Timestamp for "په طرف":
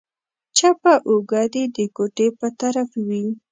2.39-2.89